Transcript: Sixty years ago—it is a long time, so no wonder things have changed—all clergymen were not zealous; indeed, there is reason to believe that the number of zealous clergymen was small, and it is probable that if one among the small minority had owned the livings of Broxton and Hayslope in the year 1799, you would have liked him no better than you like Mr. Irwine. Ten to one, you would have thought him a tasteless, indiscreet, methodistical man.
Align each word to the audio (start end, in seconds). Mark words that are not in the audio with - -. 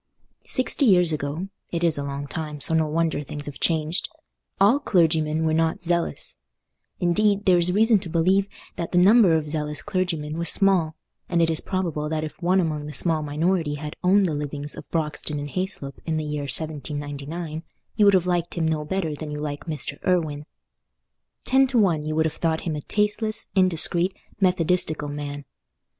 Sixty 0.47 0.85
years 0.87 1.11
ago—it 1.13 1.83
is 1.83 1.95
a 1.95 2.03
long 2.03 2.25
time, 2.25 2.59
so 2.59 2.73
no 2.73 2.87
wonder 2.87 3.21
things 3.21 3.45
have 3.45 3.59
changed—all 3.59 4.79
clergymen 4.79 5.45
were 5.45 5.53
not 5.53 5.83
zealous; 5.83 6.37
indeed, 6.99 7.45
there 7.45 7.59
is 7.59 7.71
reason 7.71 7.99
to 7.99 8.09
believe 8.09 8.47
that 8.77 8.93
the 8.93 8.97
number 8.97 9.35
of 9.35 9.47
zealous 9.47 9.83
clergymen 9.83 10.39
was 10.39 10.49
small, 10.49 10.95
and 11.29 11.39
it 11.39 11.51
is 11.51 11.61
probable 11.61 12.09
that 12.09 12.23
if 12.23 12.41
one 12.41 12.59
among 12.59 12.87
the 12.87 12.93
small 12.93 13.21
minority 13.21 13.75
had 13.75 13.95
owned 14.03 14.25
the 14.25 14.33
livings 14.33 14.73
of 14.75 14.89
Broxton 14.89 15.37
and 15.39 15.49
Hayslope 15.51 15.99
in 16.07 16.17
the 16.17 16.25
year 16.25 16.47
1799, 16.49 17.61
you 17.95 18.03
would 18.05 18.15
have 18.15 18.25
liked 18.25 18.55
him 18.55 18.67
no 18.67 18.83
better 18.83 19.13
than 19.13 19.29
you 19.29 19.39
like 19.39 19.65
Mr. 19.65 20.01
Irwine. 20.01 20.47
Ten 21.45 21.67
to 21.67 21.77
one, 21.77 22.01
you 22.01 22.15
would 22.15 22.25
have 22.25 22.33
thought 22.37 22.61
him 22.61 22.75
a 22.75 22.81
tasteless, 22.81 23.49
indiscreet, 23.53 24.15
methodistical 24.41 25.09
man. 25.09 25.45